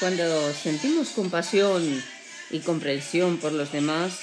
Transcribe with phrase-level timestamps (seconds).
[0.00, 2.02] Cuando sentimos compasión
[2.50, 4.14] y comprensión por los demás,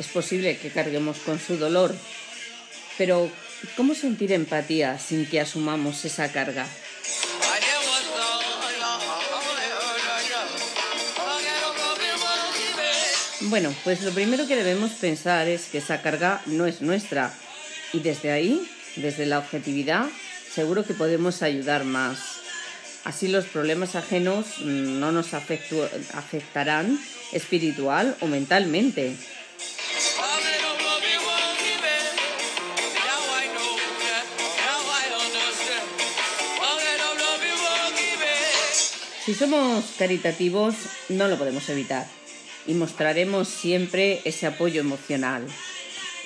[0.00, 1.94] es posible que carguemos con su dolor.
[2.98, 3.30] Pero,
[3.76, 6.66] ¿cómo sentir empatía sin que asumamos esa carga?
[13.42, 17.32] Bueno, pues lo primero que debemos pensar es que esa carga no es nuestra
[17.92, 20.06] y desde ahí, desde la objetividad,
[20.52, 22.35] seguro que podemos ayudar más.
[23.06, 26.98] Así los problemas ajenos mm, no nos afectarán
[27.30, 29.14] espiritual o mentalmente.
[39.24, 40.74] Si somos caritativos,
[41.08, 42.08] no lo podemos evitar
[42.66, 45.46] y mostraremos siempre ese apoyo emocional.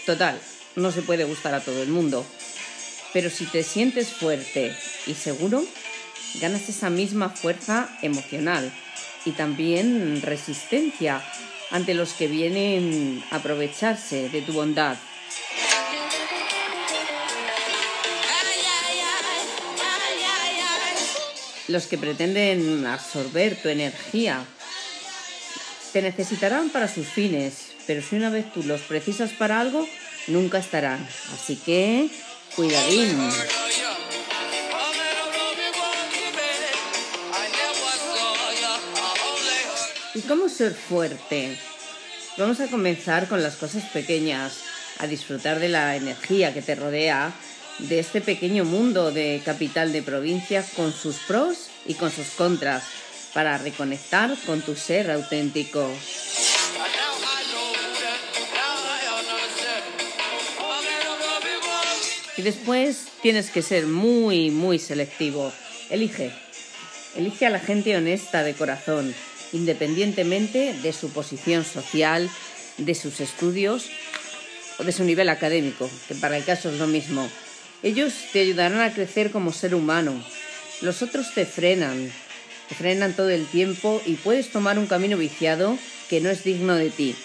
[0.06, 0.40] Total,
[0.76, 2.24] no se puede gustar a todo el mundo,
[3.12, 4.74] pero si te sientes fuerte
[5.06, 5.62] y seguro,
[6.40, 8.72] ganas esa misma fuerza emocional
[9.24, 11.22] y también resistencia
[11.70, 14.96] ante los que vienen a aprovecharse de tu bondad.
[21.68, 24.44] Los que pretenden absorber tu energía
[25.92, 29.86] te necesitarán para sus fines, pero si una vez tú los precisas para algo,
[30.26, 31.06] nunca estarán.
[31.32, 32.08] Así que,
[32.56, 33.16] cuidadín.
[40.14, 41.56] ¿Y cómo ser fuerte?
[42.36, 44.54] Vamos a comenzar con las cosas pequeñas,
[44.98, 47.32] a disfrutar de la energía que te rodea,
[47.78, 52.82] de este pequeño mundo de capital de provincia con sus pros y con sus contras
[53.32, 55.88] para reconectar con tu ser auténtico.
[62.36, 65.52] Y después tienes que ser muy, muy selectivo.
[65.90, 66.32] Elige.
[67.16, 69.14] Elige a la gente honesta de corazón,
[69.52, 72.30] independientemente de su posición social,
[72.78, 73.90] de sus estudios
[74.78, 77.28] o de su nivel académico, que para el caso es lo mismo.
[77.82, 80.22] Ellos te ayudarán a crecer como ser humano.
[80.82, 82.12] Los otros te frenan,
[82.68, 85.76] te frenan todo el tiempo y puedes tomar un camino viciado
[86.08, 87.16] que no es digno de ti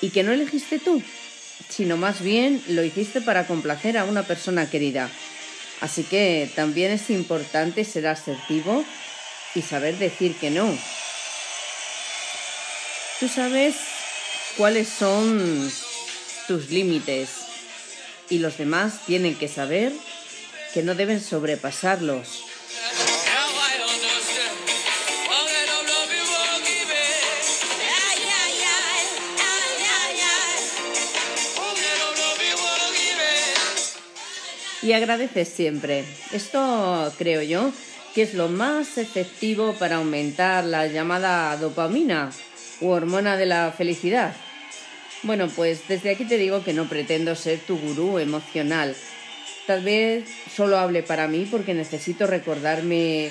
[0.00, 1.00] y que no elegiste tú,
[1.68, 5.08] sino más bien lo hiciste para complacer a una persona querida.
[5.80, 8.84] Así que también es importante ser asertivo
[9.54, 10.76] y saber decir que no.
[13.20, 13.76] Tú sabes
[14.56, 15.72] cuáles son
[16.48, 17.30] tus límites
[18.28, 19.92] y los demás tienen que saber
[20.74, 22.44] que no deben sobrepasarlos.
[34.82, 36.04] y agradeces siempre.
[36.32, 37.72] Esto creo yo
[38.14, 42.30] que es lo más efectivo para aumentar la llamada dopamina
[42.80, 44.34] u hormona de la felicidad.
[45.22, 48.94] Bueno, pues desde aquí te digo que no pretendo ser tu gurú emocional.
[49.66, 53.30] Tal vez solo hable para mí porque necesito recordarme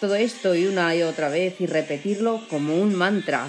[0.00, 3.46] todo esto y una y otra vez y repetirlo como un mantra.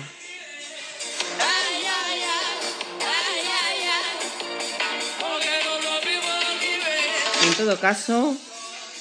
[7.48, 8.38] En todo caso,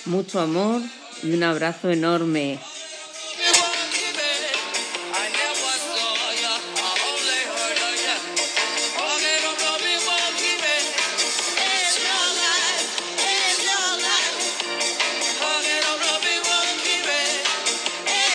[0.08, 0.82] mucho amor
[1.22, 2.58] y un abrazo enorme.